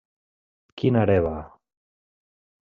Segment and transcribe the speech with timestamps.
[0.83, 1.35] Quina hereva!